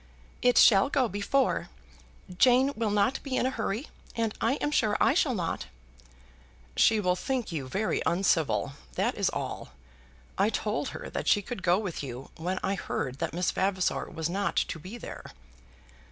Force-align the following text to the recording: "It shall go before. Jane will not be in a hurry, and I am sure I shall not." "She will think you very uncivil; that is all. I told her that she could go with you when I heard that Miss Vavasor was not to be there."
"It 0.41 0.57
shall 0.57 0.89
go 0.89 1.07
before. 1.07 1.69
Jane 2.35 2.71
will 2.75 2.89
not 2.89 3.21
be 3.21 3.35
in 3.37 3.45
a 3.45 3.51
hurry, 3.51 3.89
and 4.15 4.33
I 4.41 4.55
am 4.55 4.71
sure 4.71 4.97
I 4.99 5.13
shall 5.13 5.35
not." 5.35 5.67
"She 6.75 6.99
will 6.99 7.15
think 7.15 7.51
you 7.51 7.67
very 7.67 8.01
uncivil; 8.07 8.73
that 8.95 9.13
is 9.13 9.29
all. 9.29 9.73
I 10.39 10.49
told 10.49 10.87
her 10.89 11.11
that 11.11 11.27
she 11.27 11.43
could 11.43 11.61
go 11.61 11.77
with 11.77 12.01
you 12.01 12.31
when 12.37 12.57
I 12.63 12.73
heard 12.73 13.19
that 13.19 13.31
Miss 13.35 13.51
Vavasor 13.51 14.09
was 14.09 14.27
not 14.27 14.55
to 14.55 14.79
be 14.79 14.97
there." 14.97 15.23